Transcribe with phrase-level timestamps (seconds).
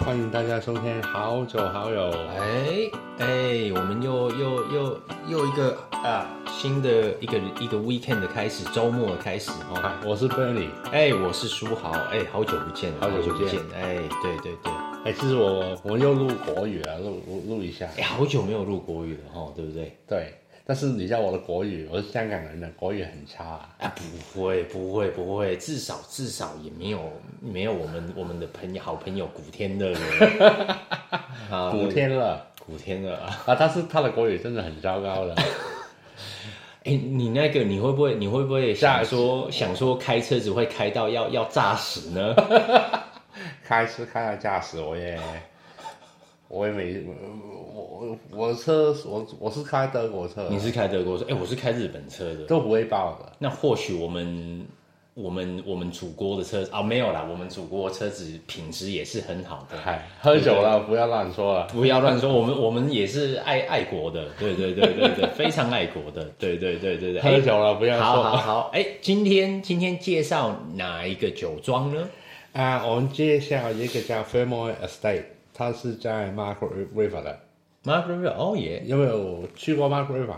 [0.00, 2.10] 欢迎大家收听《好酒好友》。
[2.28, 9.76] 哎哎，我们又又又又一个啊新的一个一个 weekend 的开始，周末的开始哦。
[9.80, 14.72] 啊、我是 Bernie，哎，我是书豪，哎，好久不见，好久不见，哎，对对对，
[15.04, 19.96] 哎，其实我我又录国语了，录录录一下，哎，好久没有录国语了哈，对不对？
[20.06, 20.34] 对。
[20.66, 23.68] 但是你知道我的国语，我是香港人的国语很差啊！
[23.80, 30.76] 啊不会不会不会，至少至少也没有没有我们我们的朋友好朋友古天乐的，
[31.70, 33.42] 古天乐古天乐啊！
[33.46, 35.34] 啊，但是他的国语真的很糟糕的。
[36.84, 42.34] 哎，你那个你会不会你会不会想说想说开车子会开到要要炸死呢？
[43.62, 45.18] 开车开到炸死我也。
[46.54, 47.04] 我也没，
[47.74, 53.32] 我我我车我我是开德国车，你是开德国车，哎，我是开日本车的，都不会爆的。
[53.40, 54.64] 那或许我们
[55.14, 59.76] 我们我们祖国的车啊、哦、没有啦，我们祖国的车子品质也是很好的。
[59.82, 67.20] 嗨，喝酒了不要乱说了，不要乱说，我们我们也是爱爱国的，对对对对对， 非常爱国的，对对对对对。
[67.20, 72.08] 喝酒了不要说，好好好，哎，今天今天介绍哪一个酒庄呢？
[72.52, 75.33] 啊，我们介绍一个叫 Fermoy Estate。
[75.56, 77.40] 他是在 Margaret River 的
[77.84, 80.36] ，Margaret River 哦耶，有没有去过 Margaret River？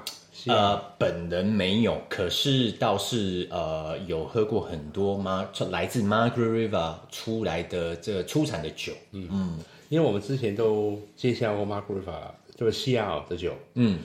[0.48, 8.92] 呃，本人没有，可是倒是呃有喝过很多 Mar 来自 Margaret River 出来的这个出产的酒。
[9.12, 12.20] 嗯嗯，因为我们之前都介绍过 Margaret River
[12.54, 13.54] 就是西澳的酒。
[13.74, 13.98] 嗯，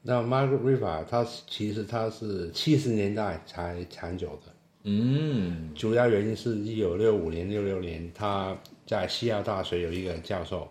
[0.00, 4.52] 那 Margaret River 它其实它是七十年代才产酒的。
[4.84, 8.56] 嗯，主要原因是一九六五年、六六年他。
[8.86, 10.68] 在西澳大学有一个教授，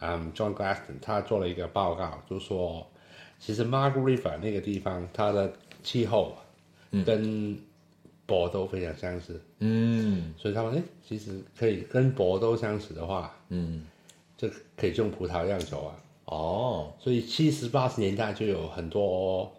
[0.00, 2.86] 嗯，John Glaston，他做了一个报告，就说，
[3.38, 6.34] 其实 Margaret River 那个地方，它的气候
[7.04, 7.58] 跟
[8.24, 13.84] 波都非常相似，嗯，所以他们诶，其实可以跟波都相似的话，嗯，
[14.38, 19.52] 就可以种葡萄酿酒啊，哦，所以七十八十年代就有很多，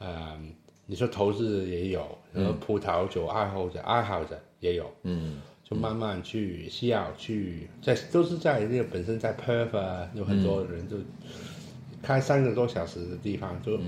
[0.00, 0.52] 嗯，
[0.86, 5.40] 你说投资也有，然后葡萄酒爱好者爱好者也有，嗯。
[5.74, 10.96] 慢慢去西澳去，在都是在那个本身在 Perth 啊，有很多人就
[12.02, 13.80] 开三个多小时的地方，就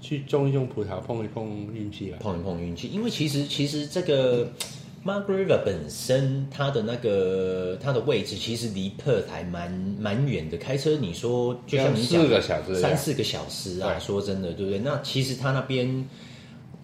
[0.00, 2.88] 去种一种葡萄，碰一碰运气了，碰一碰运气。
[2.88, 4.48] 因为其实其实这个
[5.04, 9.70] Margaret River 本身它的那个它的位置其实离 Perth 还蛮
[10.00, 14.78] 蛮远的，开车你说就像你讲四个小时，三四个小时啊，说真的，对不对？
[14.78, 16.08] 那其实它那边。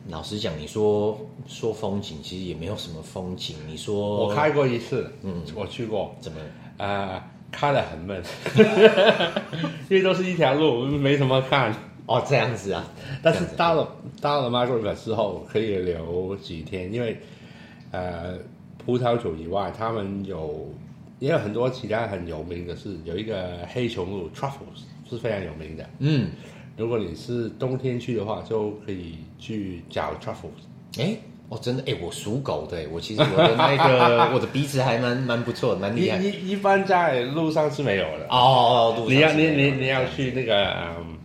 [0.08, 3.56] 老实讲，你说说风景，其实也没有什么风景。
[3.66, 6.40] 你说我开过一次，嗯，我去过，怎么
[6.76, 7.22] 啊、呃？
[7.52, 8.22] 开得很闷，
[9.90, 11.70] 因为都是一条路，没什么看。
[12.06, 12.82] 哦，这样子啊。
[13.22, 13.86] 但是到了
[14.22, 17.20] 到了 River 之后，可以留几天，因为
[17.90, 18.38] 呃，
[18.78, 20.74] 葡萄酒以外，他们有
[21.18, 26.30] 也有很多其他很有名的是有一个黑熊路 Truffles 是非常有名的，嗯。
[26.76, 30.98] 如果你是冬天去的话，就可以去找 truffles。
[30.98, 31.16] 哎，
[31.48, 36.16] 哦，真的，哎，我属狗的，我其实我的那个 我的鼻子还蛮蛮不错，蛮厉害。
[36.16, 38.26] 一一一般在路上是没有的。
[38.30, 41.18] 哦，路上你要你你你要去那个嗯，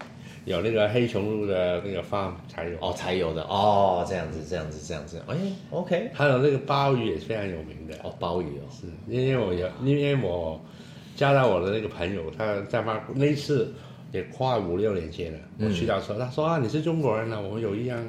[0.43, 2.77] 有那个黑松露的那个 farm 才有。
[2.81, 3.43] 哦，才有的。
[3.43, 5.23] 哦，这样子，这样子，这样子。
[5.27, 5.35] 哎
[5.71, 6.11] ，OK。
[6.13, 7.95] 还有那个鲍鱼也是非常有名的。
[8.03, 10.59] 哦，鲍鱼哦，是因为我有，因为我
[11.15, 13.73] 加到我的那个朋友，他在那那次。
[14.11, 17.99] 也快五六年前了，我去到时候，他说啊，你是中国人呢，我们有一样，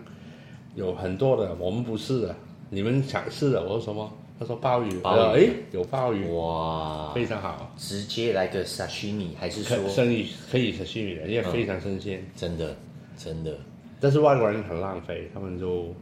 [0.76, 2.36] 有很多的，我们不是的，
[2.70, 3.62] 你们想是的。
[3.62, 4.12] 我说什么？
[4.38, 9.76] 他说鲍鱼，鲍鱼，哎，有鲍鱼，哇，非常好，直接来个沙西米，还是说？
[9.88, 12.76] 生意可以沙西米的，因为非常新鲜，真的，
[13.16, 13.52] 真的。
[13.98, 15.92] 但是外国人很浪费，他们就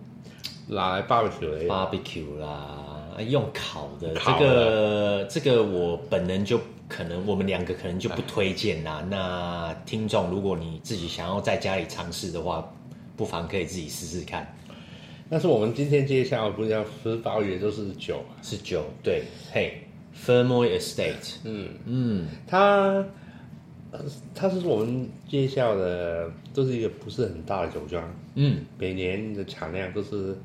[0.68, 6.60] 拿来 barbecue，barbecue 啦，用烤的，这个这个我本人就。
[6.88, 9.04] 可能我们两个可能就不推荐啦。
[9.10, 12.72] 那听众，如果你自己想要在家里尝试的话，
[13.16, 14.54] 不妨可以自己试试看。
[15.28, 18.84] 但是我们今天介绍不是要吃鲍鱼，都是酒，是酒。
[19.02, 19.82] 对，嘿
[20.14, 21.34] ，Fermoy Estate。
[21.44, 23.04] 嗯嗯，它
[24.34, 28.04] 它是我们介绍的，都是一个不是很大的酒庄。
[28.36, 30.38] 嗯，每年的产量都是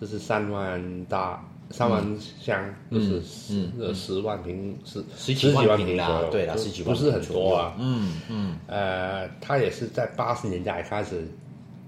[0.00, 1.48] 都是三万大。
[1.76, 2.04] 三万
[2.40, 7.74] 箱就是十十万瓶，十十几万瓶左右，对啦，十几万不是很多啊。
[7.80, 11.26] 嗯嗯，呃，他也是在八十年代开始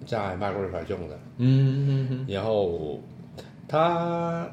[0.04, 1.16] 在 Margaret River 种的。
[1.36, 3.00] 嗯嗯嗯，然后
[3.68, 4.50] 他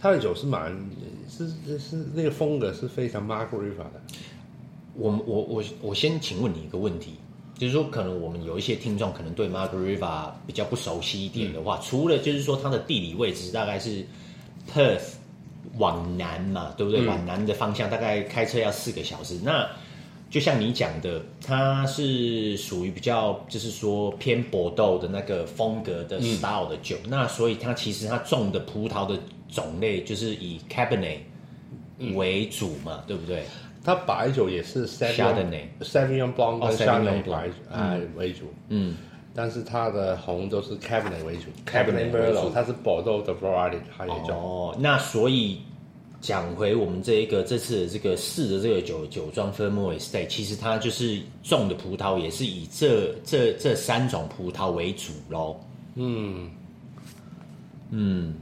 [0.00, 0.74] 他的酒是蛮
[1.28, 4.00] 是是是那个风格是非常 Margaret River 的。
[4.94, 7.16] 我我我我先请问你一个问题，
[7.56, 14.04] 就是说可能我们有一些听众可能对 Margaret River 比较不熟悉一点的话，除了就是说它的地理位置大概是
[14.72, 15.14] Perth
[15.78, 17.00] 往南嘛，对不对？
[17.02, 19.38] 嗯、往南的方向大概开车要四个小时。
[19.42, 19.68] 那
[20.30, 26.96] 就像你讲的，它是属于比较就是说偏搏斗的那个风格的 style 的酒。
[27.04, 29.18] 嗯、那所以它其实它种的葡萄的
[29.48, 31.18] 种类就是以 Cabernet
[32.14, 33.44] 为主嘛，嗯、对不对？
[33.84, 38.96] 它白酒也是 Sauvignon Sauvignon Blanc 跟 Chardonnay 白哎为主，嗯，
[39.34, 44.30] 但是它的红都是 Cabernet 为主，Cabernet Merlot 它是 Bordeaux 的 variety 它也种。
[44.30, 45.60] 哦，那所以
[46.22, 55.60] 讲回我们这一个这次的这个试的这个酒酒庄 Fermont Estate，其实它就是种的葡萄也是以这这这三种葡萄为主喽。
[55.94, 56.50] 嗯
[57.90, 58.34] 嗯。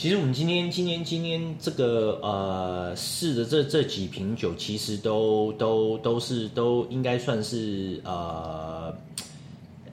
[0.00, 8.96] 其实我们今天今天今天这个呃试的这这几瓶酒，其实都都都是都应该算是呃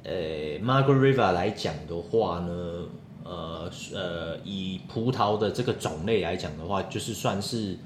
[0.06, 0.14] 呃
[0.60, 2.86] Margaret River 来讲的话呢，
[3.26, 7.78] 呃呃以葡萄的这个种类来讲的话，就是算是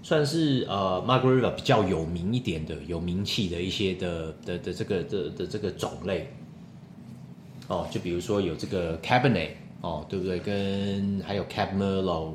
[0.00, 6.32] 算是呃 Margaret River 比较有名一点的、有名气的一些的的的这个的的这个种类。
[7.66, 9.50] 哦，就比如说有这个 Cabernet。
[9.80, 10.38] 哦，对不对？
[10.40, 12.32] 跟还有 Cap Merlot，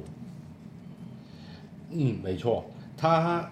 [1.91, 3.49] 嗯，没错，它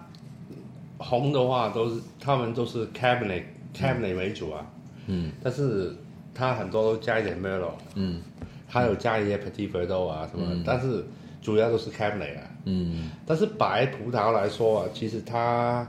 [0.98, 3.42] 红的话都是他们都是 Cabernet
[3.74, 4.66] Cabernet 为主啊，
[5.06, 5.94] 嗯，但是
[6.34, 8.22] 它很多都加一点 Merlot，嗯，
[8.66, 11.04] 还有加一些 Petit Verdot 啊什么，嗯、但是
[11.42, 15.86] 主要都是 Cabernet 啊，嗯，但是白葡萄来说啊，其实它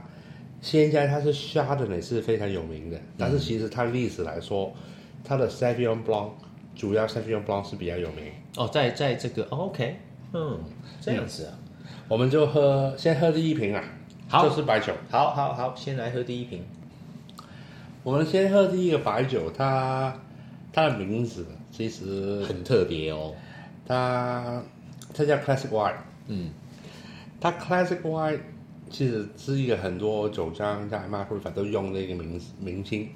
[0.60, 4.72] 现在它是 Chardonnay 是非常有名的，嗯、但是其实它历史来说，
[5.22, 6.30] 它的 Sauvignon Blanc
[6.74, 8.24] 主要 Sauvignon Blanc 是比较有名。
[8.56, 9.96] 哦，在在这个、哦、OK，
[10.32, 10.60] 嗯，
[11.00, 13.82] 这样子啊，嗯、我们就喝先喝第一瓶啊，
[14.28, 16.62] 好，这是白酒，好好好，先来喝第一瓶。
[18.02, 20.16] 我们先喝第一个白酒，它
[20.72, 23.34] 它的名字其实很特别哦，
[23.86, 24.62] 它
[25.12, 25.96] 它叫 Classic White，
[26.28, 26.50] 嗯，
[27.40, 28.40] 它 Classic White
[28.90, 33.08] 其实是一个很多酒庄在 Margaret River 都用的一个名名称。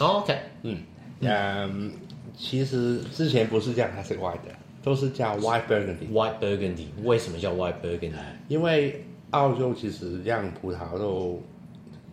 [0.00, 0.82] 哦、OK，嗯
[1.20, 1.70] 嗯。
[1.70, 1.90] Um,
[2.36, 6.10] 其实之前不是叫 Classic White 的，都是叫 White Burgundy。
[6.12, 8.12] White Burgundy 为什么叫 White Burgundy？
[8.48, 11.40] 因为澳洲其实酿葡萄都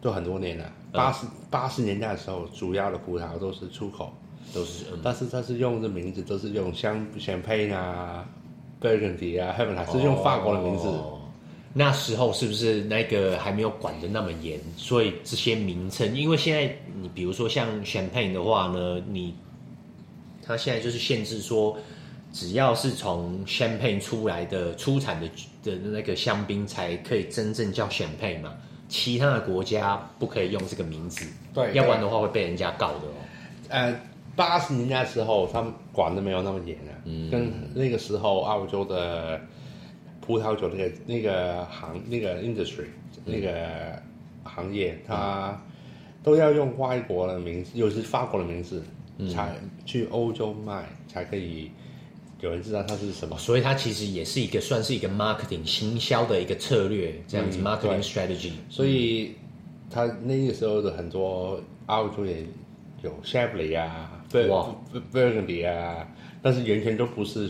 [0.01, 4.13] 都很多年了，八十八十年代的时候，主要的葡萄都是出口，
[4.53, 8.27] 都是，嗯、但是它是用的名字都是用香 Champagne 啊
[8.81, 10.87] ，Burgundy 啊，后面还是用法国的名字。
[10.87, 11.15] 哦。
[11.71, 14.59] 那时候是不是那个还没有管的那么严？
[14.75, 19.35] 所以这些名称，因为现在你比如说像 Champagne 的话呢，你
[20.49, 21.77] 它现在就是限制说，
[22.33, 25.29] 只要是从 Champagne 出来的出产的
[25.61, 28.55] 的那个香槟才可以真正叫 Champagne 嘛，
[28.87, 31.23] 其他的国家不可以用这个名字，
[31.53, 33.13] 对，要不然的话会被人家告的哦。
[33.67, 33.95] 呃，
[34.35, 39.39] 八十年代时候他们管的没有那么严啊，嗯，跟那个时候澳洲的
[40.19, 42.87] 葡萄酒那个那个行那个 industry
[43.23, 44.01] 那个
[44.43, 45.71] 行业，它、嗯、
[46.23, 48.83] 都要用外国的名字，又是法国的名字。
[49.27, 49.53] 才
[49.85, 51.71] 去欧洲卖，才可以
[52.39, 58.51] 有人知道它是什么，所以它其实也是一个算是一个 marketing 行销的一个策略，这样子、嗯、marketing strategy。
[58.69, 59.35] 所以
[59.89, 62.45] 他那个时候的很多澳洲也
[63.01, 64.73] 有 Chablis 啊哇
[65.11, 66.07] ，Burgundy 啊，
[66.41, 67.49] 但是完全都不是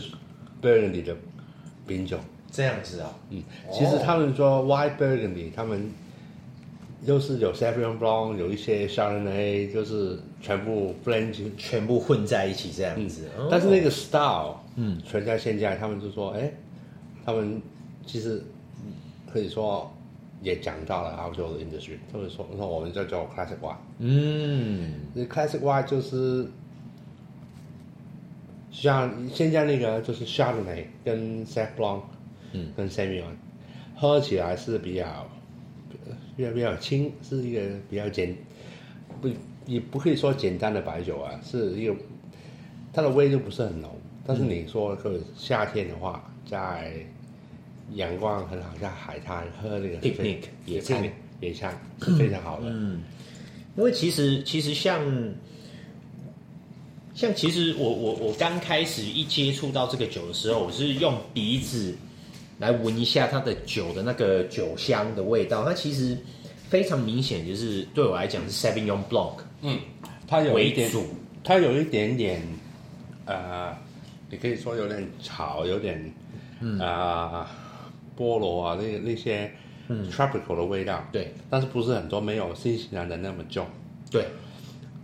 [0.60, 1.16] Burgundy 的
[1.86, 2.18] 品种。
[2.50, 5.90] 这样子啊，嗯，其实他们说 White Burgundy，他们。
[7.06, 13.28] 又是有 Sauvignon Blanc，有一些 Chardonnay，就是全部 blend 全部混在一起这样子。
[13.38, 16.52] 嗯、但是那个 style，嗯，全在现在，他们就说，哎，
[17.24, 17.60] 他们
[18.06, 18.42] 其实
[19.32, 19.90] 可以说
[20.42, 23.76] 也讲到了澳洲的 industry，他们说，那我们叫做 Classic White。
[23.98, 26.46] 嗯，那 Classic White 就是
[28.70, 32.02] 像现在那个就是 Chardonnay 跟 Sauv Blanc，
[32.52, 33.36] 嗯，跟 Semillon，
[33.96, 35.28] 喝起来是比较。
[36.36, 38.34] 比较比较轻，是一个比较简，
[39.20, 39.28] 不
[39.66, 41.94] 也不可以说简单的白酒啊，是一个
[42.92, 43.90] 它的味就不是很浓。
[44.26, 46.92] 但是你说个夏天的话，在
[47.94, 51.08] 阳光很好，在海滩喝那个 picnic 野餐
[51.40, 52.66] 野餐是非常好的。
[52.68, 53.00] 嗯，
[53.76, 55.00] 因为其实其实像
[57.14, 61.94] 像其实我我我刚开始一接触到这个酒的时候，我是用鼻子。
[62.58, 66.14] 来闻一下它的酒的那个酒香的味道，它其实
[66.70, 69.76] 非常明显，就是对我来讲是 Sauvignon Blanc，嗯，
[70.28, 70.88] 它有一点，
[71.42, 72.40] 它有一点点，
[73.24, 73.76] 呃，
[74.30, 76.00] 你可以说有点草，有点，
[76.78, 77.46] 啊、呃，
[78.16, 79.50] 菠萝啊，那那些
[80.12, 83.66] tropical 的味道，对，但是不是很多，没有新西兰的那么重，
[84.08, 84.24] 对，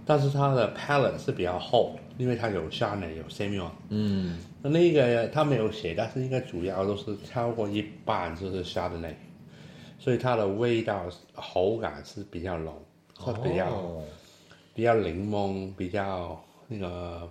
[0.07, 3.71] 但是它的 palate 是比较厚，因为它有 Chardonnay 有 Semillon。
[3.89, 9.15] 嗯，那那个它没有写，但是应该主要都是超过一半就是 Chardonnay，
[9.99, 12.75] 所以它的味道口感是比较浓，
[13.25, 14.03] 是比较、哦、
[14.75, 17.31] 比较柠檬，比较那个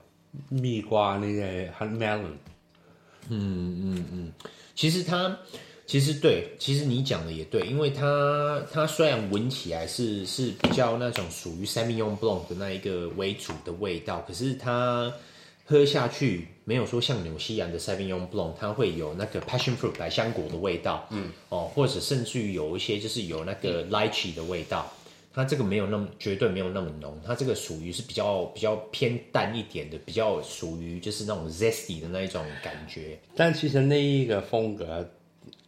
[0.50, 2.36] 蜜瓜那些 honey melon。
[3.29, 4.31] 嗯嗯嗯，
[4.75, 5.38] 其实它。
[5.88, 15.13] 其实对，其实你讲的也对，因为它它虽然闻起来是是比较那种属于 Sauvignon Blanc 的那一个为主的味道，可是它
[15.65, 24.91] 喝下去没有说像纽西兰的 Sauvignon Blanc，它会有那个 Passion Fruit 百香果的味道，嗯，哦，或者甚至于有一些就是有那个 Lychee 的味道，
[25.34, 35.10] 它这个没有那么绝对没有那么浓，它这个属于是比较比较偏淡一点的，比较属于就是那种 Zesty 的那一种感觉，但其实那一个风格。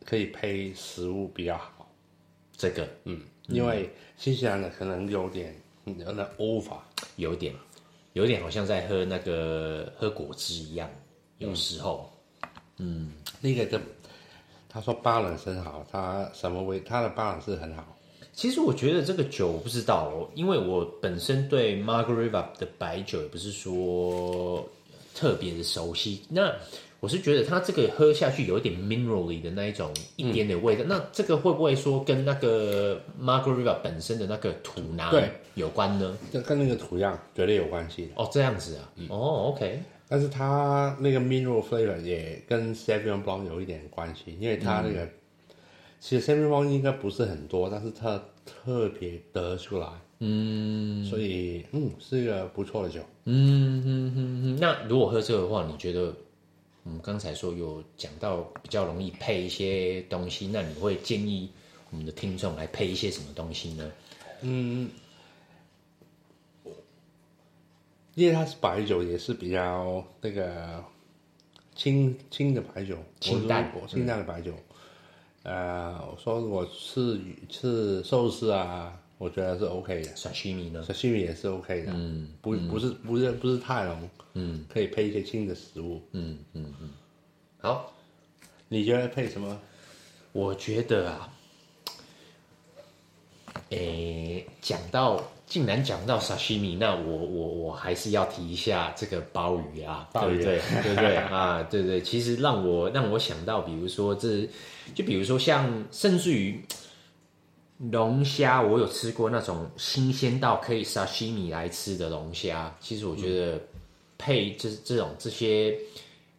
[0.06, 1.92] 可以配食物比较好，
[2.56, 6.78] 这个，嗯，因为新西兰的可能有点有点 over，
[7.18, 7.54] 有点，
[8.18, 10.90] 有点好像在喝那个喝果汁一样，
[11.38, 12.12] 有时候，
[12.78, 13.80] 嗯，嗯那个的，
[14.68, 17.96] 他说 balance 很好，他什么味，他的 balance 很好。
[18.34, 24.68] 其实我觉得这个酒我不知道哦，因为我本身对 Margaret River 的白酒也不是说
[25.14, 26.52] 特别的熟悉，那。
[27.00, 35.30] 我是觉得它这个喝下去有一点 minerally 的那一种一点点味道，嗯、那这个会不会说跟那个 Margaret River 本身的那个土壤对。
[35.54, 36.16] 有关呢？
[36.32, 38.12] 这跟那个土壤绝对有关系的。
[38.16, 45.12] 哦，这样子啊，嗯、哦，OK，但是它那个 mineral flavor 也跟 Sauvignon Blanc 有一点关系，因为它那个、嗯、
[46.00, 49.88] 其实 Sauvignon Blanc 应该不是很多，但是它特别得出来，
[50.20, 56.14] 嗯，所以嗯是一个不错的酒，嗯嗯嗯嗯，那如果喝这个的话，你觉得？
[56.88, 61.52] 我们刚才说有讲到比较容易配一些东西，那你会建议
[61.92, 63.92] 我们的听众来配一些什么东西呢？
[64.40, 64.90] 嗯，
[68.16, 70.82] 因为它是白酒，也是比较那个
[71.76, 74.54] 清清的白酒，清淡清淡的白酒。
[75.44, 78.98] 嗯、呃，我说我吃吃寿司啊。
[79.18, 80.84] 我觉得是 OK 的，沙西米呢？
[80.84, 86.90] 沙西米也是 OK 的，嗯，不不是不是不是太浓，嗯，可以配一些轻的食物，嗯嗯嗯。
[87.60, 87.92] 好，
[88.70, 89.60] 你觉得配什么？
[90.34, 91.34] 我觉得啊，
[93.70, 100.84] 诶，讲到竟然讲到沙西米，那我我我还是要提一下这个鲍鱼啊，鲍鱼对不对？
[100.84, 101.64] 对不对啊？
[101.64, 104.48] 对对，其实让我让我想到，比如说这，
[104.94, 106.62] 就比如说像甚至于。
[107.78, 112.76] 龙虾，我有吃过那种新鲜到可以沙西米来吃的龙虾。
[112.80, 113.62] 其实我觉得
[114.18, 115.78] 配这这种这些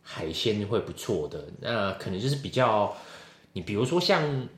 [0.02, 1.44] 海鲜会不错的。
[1.60, 2.92] 那可能就是比较，
[3.52, 4.48] 你比如说像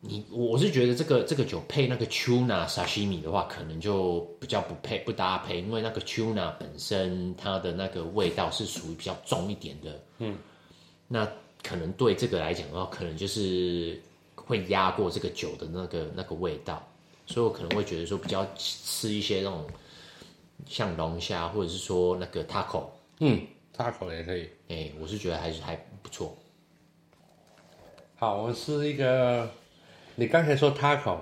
[0.00, 10.00] 你，我是觉得这个这个酒配那个 tuna 沙西米的话，可能就比较不配不搭配，因为那个 tuna 本身它的那个味道是属于比较重一点的。
[10.18, 10.36] 嗯，
[11.06, 11.28] 那
[11.62, 14.02] 可能对这个来讲的话，可能就是。
[14.48, 16.82] 会压过这个酒的那个那个味道，
[17.26, 19.66] 所以我可能会觉得说比较吃一些那种
[20.66, 22.86] 像龙虾，或者是说那个 taco，
[23.20, 26.34] 嗯，taco 也可以，哎、欸，我是觉得还是还不错。
[28.16, 29.50] 好，我是一个，
[30.14, 31.18] 你刚才说 taco，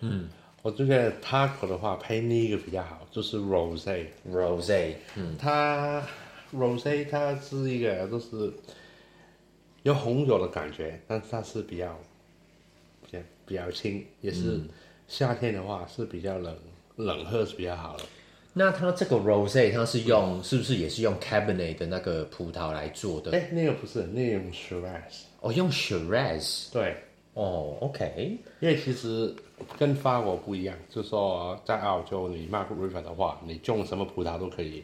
[0.00, 0.28] 嗯，
[0.60, 6.06] 我就觉得 taco 的话配那一个比较好，就是 rose，rose，嗯，它
[6.52, 8.52] rose 它是一个就是
[9.84, 11.98] 有红酒的感觉，但是它是比较。
[13.48, 14.60] 比较轻，也是
[15.08, 16.54] 夏天的话是比较冷，
[16.96, 18.04] 嗯、冷喝是比较好的。
[18.52, 23.30] 那它这个 rose 它是用、嗯、是不是也是用 cabernet 的那个葡萄来做的？
[23.32, 25.22] 哎，那个不是，那个用 shiraz。
[25.40, 26.72] 哦，用 shiraz。
[26.72, 26.96] 对。
[27.34, 28.36] 哦，OK。
[28.58, 29.32] 因为其实
[29.78, 34.82] 跟法国不一样，就是说在澳洲你 Margaret River 的话，你种什么葡萄都可以。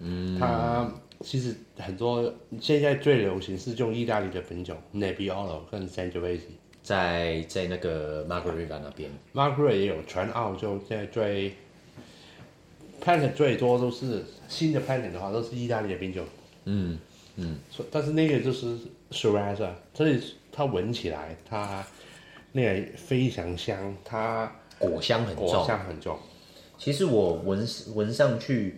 [0.00, 0.36] 嗯。
[0.38, 6.40] 它其实很多现在最流行是用意大利的品种 Nebbiolo 跟 Sangiovese
[6.86, 11.52] 在在那个 Margaret 那边，Margaret 也有全澳洲现在最
[13.02, 16.22] planting 最多都是新的 planting 的话都是意大利的冰酒，
[16.64, 16.96] 嗯
[17.34, 17.58] 嗯，
[17.90, 18.78] 但是那个就是
[19.10, 21.84] Shiraz，所以它闻起来它
[22.52, 26.16] 那个非常香，它果香很重，果香很重。
[26.78, 27.66] 其实我闻
[27.96, 28.76] 闻上去，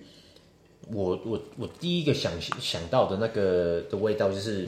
[0.90, 4.66] 我我我第一个想想到的那个的味道就是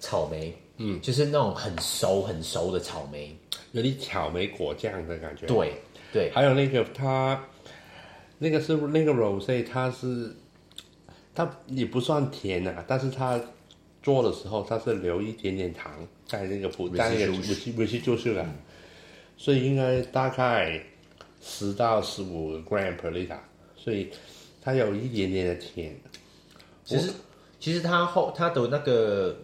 [0.00, 0.56] 草莓。
[0.78, 3.36] 嗯，就是那种很熟很熟的草莓，
[3.72, 5.46] 有点草莓果酱的感觉。
[5.46, 5.74] 对
[6.12, 7.44] 对，还有那个它，
[8.38, 10.34] 那个是那个 rose，它是
[11.34, 13.40] 它也不算甜啊，但是它
[14.02, 15.92] 做的时候它是留一点点糖
[16.26, 18.46] 在那个葡，在那个维西维西就是了，
[19.36, 20.80] 所以应该大概
[21.42, 23.38] 十到十五 gram per liter，
[23.76, 24.10] 所以
[24.62, 25.94] 它有一点点的甜。
[26.84, 27.12] 其实
[27.60, 29.36] 其实它后它的那个，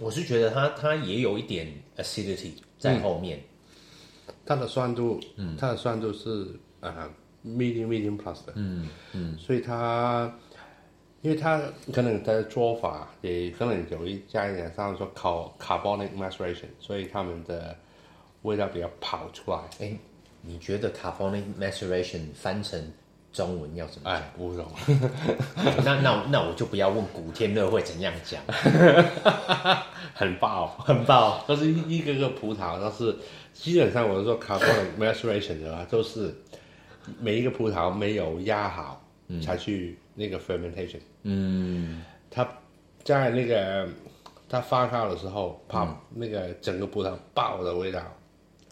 [0.00, 3.38] 我是觉得它它也有一点 acidity 在后面。
[4.26, 6.48] 嗯、它的酸度，嗯，它的酸度是
[6.80, 7.08] 啊、
[7.44, 10.32] uh, medium medium plus 的，嗯嗯，所以它。
[11.22, 11.58] 因为它
[11.90, 17.74] 可能它的做法也可能有一加一点，像说考 carbonic maceration，所以他们的
[18.42, 19.58] 味道比较跑出来。
[19.80, 19.96] 哎，
[20.42, 22.78] 你觉得 carbonic maceration 翻成
[23.34, 24.14] 中文要怎么讲？
[24.14, 24.64] 哎，乌龙。
[25.84, 28.40] 那那那我就不要问古天乐会怎样讲。
[30.14, 33.16] 很爆，很爆，都是一一个个葡萄，都是
[33.52, 36.32] 基本上我是说 carbonic maceration 的 话，都是
[37.20, 41.00] 每一个葡萄没有压好，嗯，才去那个 fermentation。
[41.24, 42.48] 嗯，它
[43.02, 43.88] 在那个
[44.48, 48.00] 它发酵的时候，怕那个整个葡萄爆的味道，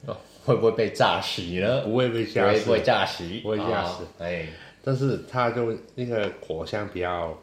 [0.07, 1.83] 哦，会不会被炸死呢？
[1.83, 4.05] 不会被炸死，不会炸死，不会炸死。
[4.19, 4.47] 哎，
[4.83, 7.37] 但是它就那个果香比较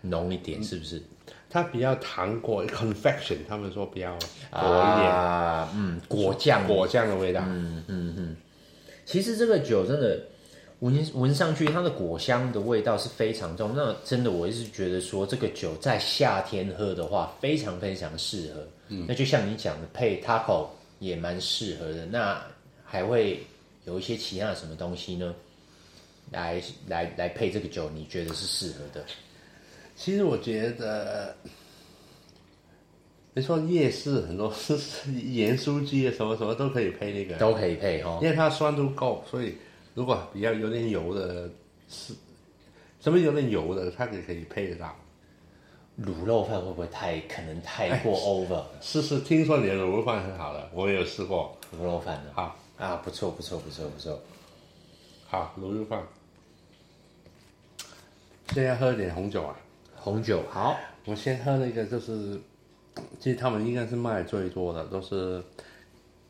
[0.00, 1.02] 浓一点，是不是？
[1.50, 4.10] 它比较糖果 confection，他们说比较
[4.50, 7.40] 果一点啊，嗯，果酱果酱的味道。
[7.46, 8.36] 嗯嗯嗯，
[9.04, 10.20] 其实这个酒真的。
[10.80, 13.70] 闻闻上去，它的果香的味道是非常重。
[13.74, 18.60] 那真的，我一直觉得说，这个酒在夏天喝的话，非常非常适合。
[18.88, 20.66] 嗯，那就像你讲的，配 taco
[21.04, 22.06] 也蛮适合的。
[22.06, 22.44] 那
[22.84, 23.44] 还会
[23.84, 25.34] 有一些其他的什么东西呢？
[26.30, 29.04] 来来来配这个酒，你觉得是适合的？
[29.96, 31.36] 其实我觉得，
[33.34, 39.54] 你说夜市很多是盐酥鸡啊，什么什么都可以配那个，都可以配哈，因为它酸度够，所以。
[39.96, 41.48] 如果比较有点油的，
[41.88, 42.12] 是
[43.00, 44.92] 什么有点油的，它也可以配得到。
[46.02, 48.62] 卤肉饭会不会太可能太过 over？
[48.80, 52.32] 试试，听说你的卤肉饭很好的，我也有试过卤肉饭的。
[52.34, 54.20] 好啊，不错不错不错不错。
[55.28, 56.02] 好，卤肉饭。
[58.48, 59.56] 现在喝点红酒啊，
[59.96, 60.76] 红酒好。
[61.04, 62.40] 我先喝那个，就是
[63.20, 65.42] 其实他们应该是卖最多的，都是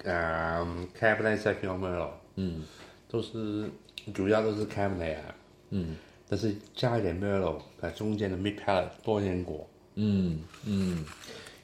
[0.04, 2.64] 嗯 Cabernet Sauvignon Merlot 嗯。
[3.06, 3.70] 都是
[4.12, 5.34] 主要都是 Cabernet 啊，
[5.70, 5.96] 嗯，
[6.28, 11.04] 但是加一点 Merlot 在中间的 Mid Palate 多一点果，嗯嗯，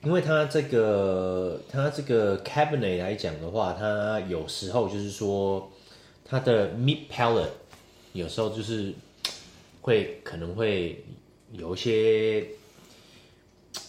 [0.05, 5.71] 因为它这个它这个 Cabernet 来讲的话，它有时候就是说
[6.25, 7.49] 它的 Mid Palate
[8.13, 8.93] 有时候就是
[9.81, 11.05] 会可能会
[11.53, 12.47] 有一些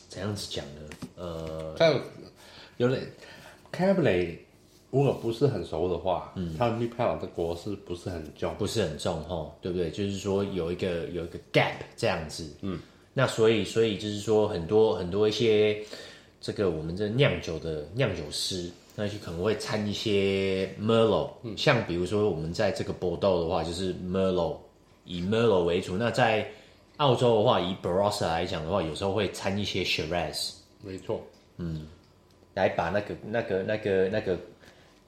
[0.07, 0.81] 怎样子讲呢？
[1.15, 2.01] 呃，它有
[2.77, 3.01] 有点
[3.71, 4.37] Cabernet。
[4.91, 9.89] 如果不是很熟的话，嗯，它的 Mid Palate 的国是不是很重，不是很重哈，对不对？
[9.89, 12.77] 就是说有一个有一个 gap 这样子，嗯，
[13.13, 15.81] 那所以所以就是说很多很多一些
[16.41, 24.57] 这个我们这酿酒的酿酒师，那就可能会掺一些 Merlot，嗯，像比如说我们在这个 Bordeaux 的话，就是 Merlot
[25.05, 26.45] 以 Merlot 为主，那在
[26.97, 30.51] 澳洲的话，以 Barossa 来讲的话，有时候会掺一些 Shiraz，
[30.83, 31.21] 没错，
[31.55, 31.87] 嗯，
[32.53, 34.37] 来把那个那个那个那个。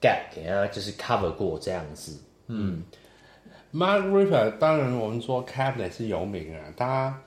[0.04, 2.84] Gap 给它就是 cover 过这样子，嗯
[3.72, 7.18] ，Margaret River 当然我们说 Cabernet 是有名啊，他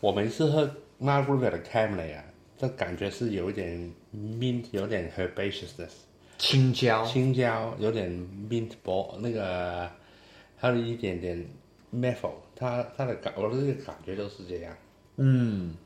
[0.00, 0.68] 我每次喝
[1.00, 2.24] Margaret River 的 Cabernet 啊，
[2.58, 5.92] 这感觉是有一点 mint，有点 herbaceousness，
[6.38, 8.10] 青椒，青椒有点
[8.50, 9.88] mint ball 那个，
[10.56, 11.46] 还有一点点
[11.94, 14.76] maple，它它的感我的这个感觉都是这样，
[15.16, 15.76] 嗯，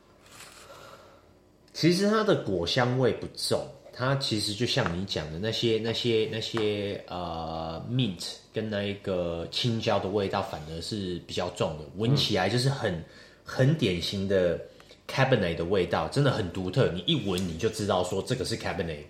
[1.74, 3.60] 其实它的果香味不重。
[3.96, 13.04] 它其实就像你讲的那些、那些、那些呃，mint 跟那一个青椒的味道，反而是比较重的，闻起来就是很、嗯、
[13.44, 14.60] 很典型的
[15.08, 16.90] Cabernet 的味道，真的很独特。
[16.90, 19.04] 你一闻你就知道说这个是 Cabernet，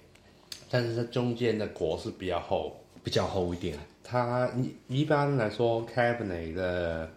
[0.68, 3.78] 但是它中间的果是比较厚，比较厚一点。
[4.02, 4.52] 它
[4.88, 7.08] 一一般来说 Cabernet 的，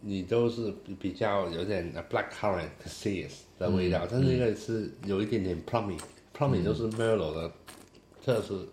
[0.00, 5.98] 你都是比较有点 blackcurrant cassis 的味道，嗯、但是这个是有一点点 plummy。
[6.36, 7.50] Plummy 都是 Merlot 的
[8.22, 8.68] 特色，嗯、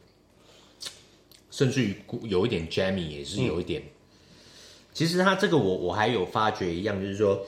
[1.50, 3.82] 甚至于有一点 Jammy 也是有一点。
[3.82, 3.90] 嗯、
[4.94, 7.42] 其实它这个我我还有发觉一样，就是说，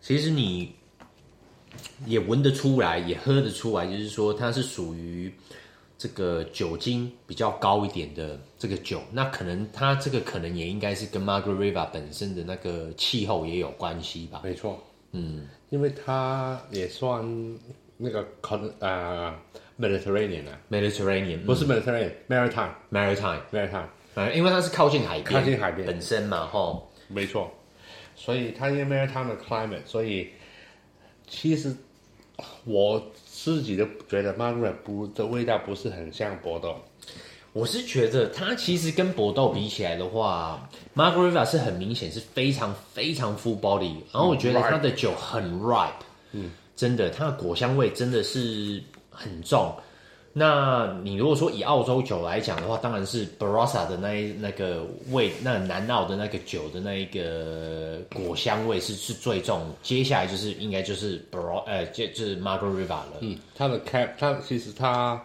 [0.00, 0.72] 其实你
[2.06, 5.32] 也闻得出来，也喝得出来，就是说它是属于
[5.96, 9.00] 这个酒精比较高一点的这个酒。
[9.12, 14.40] 那可能它这个可能也应该是跟 Margaret River 本身的那个气候也有关系吧？
[14.42, 17.24] 没错，嗯，因为它也算。
[18.02, 19.38] 那个 con 啊
[19.78, 23.84] ，Mediterranean 啊，Mediterranean 不是 Mediterranean，Maritime，Maritime，Maritime，
[24.14, 27.52] 啊，因为它是靠近海边，靠近海边本身嘛，吼，没错，
[28.16, 30.30] 所以它因为 Maritime 的 climate，所以
[31.28, 31.76] 其实
[32.64, 36.82] 我自己都觉得 Margaret 不的味道不是很像波多，
[37.52, 45.90] 我是觉得它其实跟搏斗比起来的话，Margaret 是很明显是非常非常 full body，然后我觉得它的酒很 ripe，
[46.32, 49.70] 嗯，真的，它的果香味真的是很重。
[50.32, 59.60] 那你如果说以澳洲酒来讲的话，当然是 Barossa 的那一那个味，那南澳的那个酒的那一个果香味是是最重。
[59.82, 63.12] 接下来就是应该就是 Barossa 呃，就就是 Margaret River 了。
[63.20, 65.22] 嗯，它的 cap，它其实它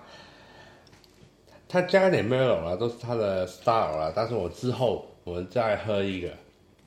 [1.70, 4.12] 它加点 Merlot 啦，都是它的 style 啦。
[4.14, 6.28] 但是我之后我们再喝一个，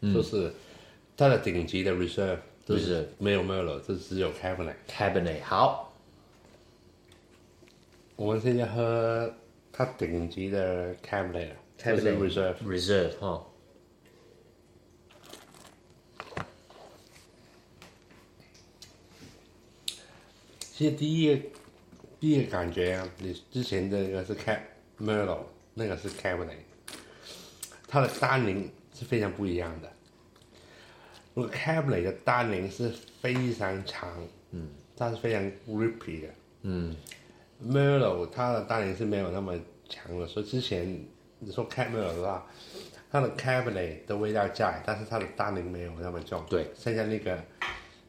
[0.02, 0.52] 嗯、就是
[1.16, 2.36] 它的顶级的 Reserve，
[2.68, 4.74] 就是没有 Merlot，这只有 Cabernet。
[4.86, 5.90] Cabernet 好。
[8.14, 9.34] 我们现在喝
[9.72, 13.46] 它顶级的 Cabernet，Cabernet Reserve，Reserve 哈。
[20.60, 21.42] 其实第一个
[22.20, 24.60] 第一个感觉啊，你之前的那个是 Cab
[25.00, 26.58] Merlot，那个是 Cabernet，
[27.86, 29.90] 它的单宁是非常不一样的。
[31.38, 34.08] 那个 Cabernet 的单宁是非常长，
[34.50, 36.28] 嗯，它是非常 rippy 的，
[36.62, 36.96] 嗯。
[37.60, 41.04] Merlot 它的单宁是没有那么强的，所以之前
[41.40, 42.46] 你说 Merlot 的话，
[43.10, 46.40] 它的 Cabernet 的味道在，但是它的单宁没有那么重。
[46.48, 47.36] 对，剩下那个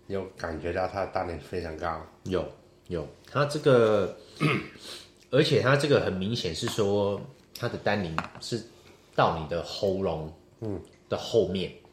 [0.06, 2.00] 有感觉到它的单宁非常高。
[2.26, 2.48] 有
[2.90, 4.16] 有，它这个，
[5.32, 7.20] 而且它这个很明显是说
[7.56, 8.64] 它的单宁是
[9.16, 11.72] 到你的喉咙嗯的后面。
[11.72, 11.89] 嗯、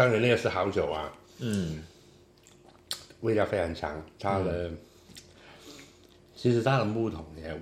[0.00, 1.82] 当然那个是好酒啊，嗯，
[3.20, 4.68] 味道非常强，它的。
[4.68, 4.78] 嗯
[6.34, 7.54] 其实它的木桶也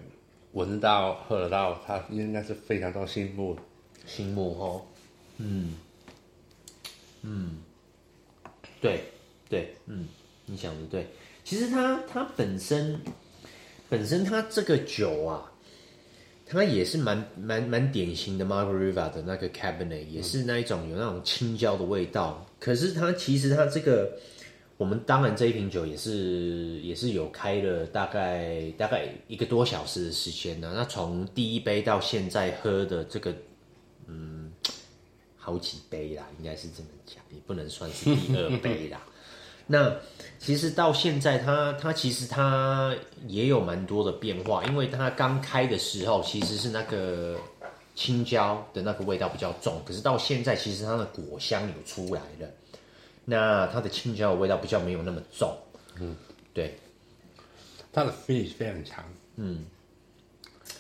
[0.53, 3.59] 闻得到、喝得到，它应该是非常多新木，
[4.07, 4.87] 新木哦。
[5.39, 5.75] 嗯，
[7.23, 7.59] 嗯，
[8.81, 9.03] 对
[9.51, 10.07] 对，嗯，
[10.47, 11.09] 你想的对。
[11.43, 13.01] 其实它它本身
[13.89, 15.51] 本身它这个酒啊，
[16.49, 22.47] 它也是蛮蛮蛮典型的 Margaret River 的那个 Cabernet，也是那一种有那种青椒的味道。
[22.59, 24.11] 可是它其实它这个。
[24.79, 30.73] 我们当然这一瓶酒也是也是有开了大概大概一个多小时的时间呢。
[30.73, 33.35] 那从第一杯到现在喝的这个，
[34.07, 34.53] 嗯，
[35.37, 39.05] 好几杯啦，应该是这么讲，也不能算是第二杯啦。
[39.71, 39.95] 那
[40.39, 42.93] 其实到现在它，它它其实它
[43.27, 47.37] 也有蛮多的变化，因为它刚开的时候其实是那个
[47.95, 52.49] 青椒的那个味道比较重，可是到现在其实它的果香有出来了。
[53.25, 55.55] 那它的青椒的味道比较没有那么重，
[56.01, 56.17] 嗯，
[56.55, 56.75] 对，
[57.93, 59.05] 它的 finish 非常强，
[59.37, 59.67] 嗯，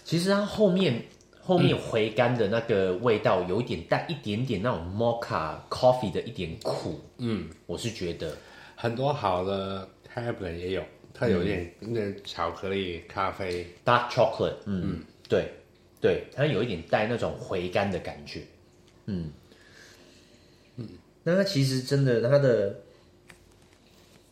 [0.02, 1.04] 其实它后面
[1.42, 8.34] 后面回甘的那个味道有一点带一点点那种 mocha coffee 的一点苦，嗯，我是觉得
[8.80, 15.52] 很多好的 Cabernet 也有，它有一点那个巧克力咖啡 dark chocolate，嗯，嗯对
[16.00, 18.42] 对，它有一点带那种回甘的感觉，
[19.06, 19.32] 嗯。
[20.76, 20.88] 嗯
[21.24, 22.76] 那它其实真的，它的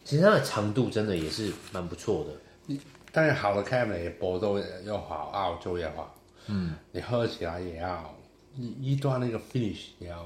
[0.04, 2.76] 其实它的长度真的也是蛮不错的。
[3.10, 6.14] 但是好的 Cabernet 波豆又好，澳洲也好，
[6.46, 8.16] 嗯，你喝起来也要
[8.56, 10.24] 一一段那个 finish 也要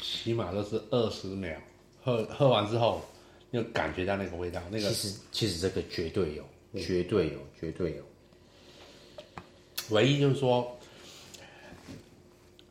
[0.00, 1.54] 起码都是二十秒，
[2.02, 3.02] 喝喝完之后
[3.50, 4.60] 又感觉到那个味道。
[4.70, 8.04] 那个其实其实这个绝对有，嗯、绝对有，绝对有。
[9.90, 10.76] 唯一就是说。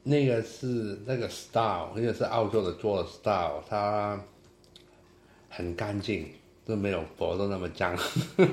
[0.01, 4.19] 那个是那个 style，那个是澳洲的做的 style，它
[5.49, 6.25] 很干净，
[6.65, 7.95] 都没有搏斗那么脏。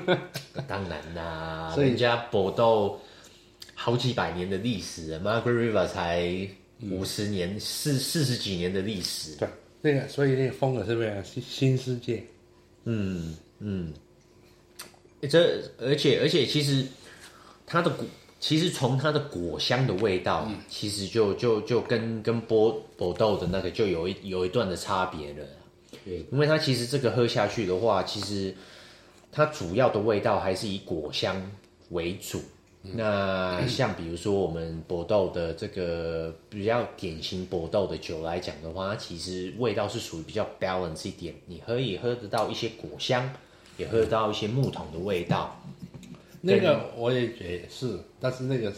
[0.67, 2.99] 当然啦，所以人家搏斗
[3.73, 6.47] 好几百年的历史，Margaret River 才
[6.91, 9.35] 五十年，四四十几年的历史。
[9.37, 9.47] 对，
[9.81, 12.23] 那个所以那个风格是不是新新世界？
[12.85, 13.93] 嗯嗯，
[15.29, 16.85] 这而且而且其实
[17.65, 18.05] 它的果。
[18.39, 25.43] 其实从它的果香的味道，嗯、其实就就就跟跟波波豆的那个就有一有一段的差别了。
[26.05, 28.53] 对，因为它其实这个喝下去的话，其实
[29.31, 31.51] 它主要的味道还是以果香
[31.89, 32.39] 为主。
[32.87, 43.29] 嗯、那像比如说我们搏斗的这个比较典型搏斗的酒来讲的话，它其实味道是属于比较 balance 一点，你可以喝得到一些果香，
[43.77, 45.59] 也喝得到一些木桶的味道。
[46.41, 48.71] 那个我也觉得是，但是那个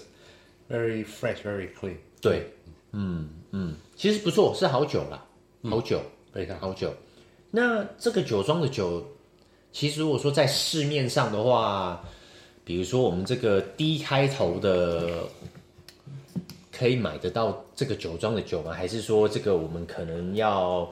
[0.70, 1.98] very fresh, very clean。
[2.22, 2.48] 对，
[2.94, 5.24] 嗯嗯，其实不错，是好酒啦，
[5.70, 6.94] 好酒，非常好酒。
[7.52, 9.06] 那这个酒庄的酒，
[9.72, 12.04] 其实如果说在市面上的话，
[12.70, 15.24] 比如说我们这个 D 开头的，
[16.72, 18.72] 可以买得到这个酒庄的酒吗？
[18.72, 20.88] 还是说这个我们可能要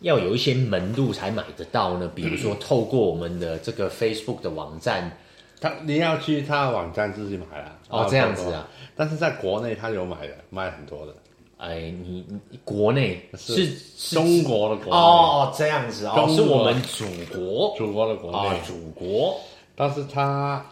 [0.00, 2.10] 要有一些门路才买得到呢？
[2.14, 5.18] 比如说透过我们的这个 Facebook 的网站。
[5.60, 7.78] 他你要去他的网站自己买啊。
[7.90, 8.66] 哦，这样子啊。
[8.96, 11.14] 但是在国内他有买的，卖很多的。
[11.58, 19.38] 哎，你你国内是是中国的国哦哦，这样子哦，是我们祖国祖国的国内祖国。
[19.76, 20.64] 但是他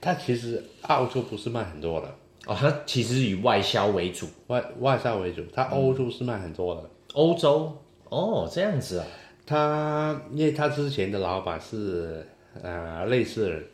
[0.00, 2.08] 他其实澳洲不是卖很多的
[2.46, 5.42] 哦，它其实以外销为主，外外销为主。
[5.52, 7.76] 它欧洲是卖很多的，欧洲
[8.08, 9.06] 哦，这样子啊。
[9.44, 12.26] 他因为他之前的老板是
[12.62, 13.64] 呃类似人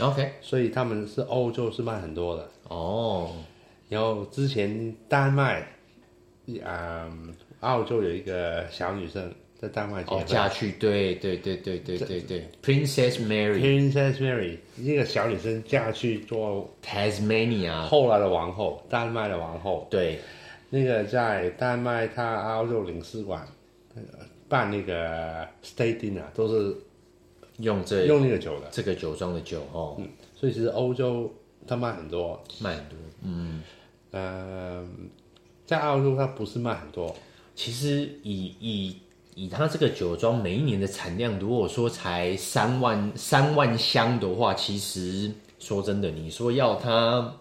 [0.00, 3.30] ，OK，所以他们是欧洲是卖很多的哦。
[3.88, 5.66] 然后之前丹麦。
[6.64, 19.86] 嗯，澳洲有一个小女生在丹麦结婚，嫁去，对对对对对对对，Princess Mary，Princess Mary，一个小女生嫁去做 Tasmania 后来的王后，丹麦的王后。
[19.90, 20.18] 对，
[20.70, 23.46] 那个在丹麦，他澳洲领事馆
[24.48, 26.74] 办那个 State Dinner 都是
[27.58, 29.96] 用这用那个酒的，这个酒庄的酒哦。
[29.98, 31.30] 嗯，所以其实欧洲
[31.66, 32.98] 他卖很多，卖很多。
[33.22, 33.62] 嗯
[34.12, 34.88] 呃。
[35.66, 37.14] 在澳洲，它不是卖很多。
[37.54, 38.96] 其实以以
[39.34, 47.32] 以它这个酒庄每一年的产量，如果说才三万三万箱的话，其实说真的，你说要它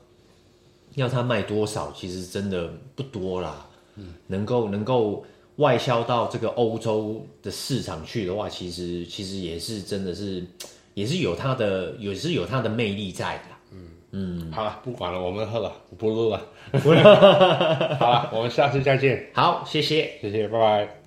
[0.95, 3.67] 要它卖多少，其实真的不多啦。
[3.95, 5.25] 嗯，能够能够
[5.57, 10.45] 外销到这个欧洲的市场去的话，其实其实也是真的是
[10.93, 13.43] 也是有它的也是有它的魅力在的。
[14.11, 16.41] 嗯，好了，不管了，我们喝了，不录了。
[17.99, 19.29] 好了，我们下次再见。
[19.35, 20.98] 好，谢谢，谢谢，拜拜。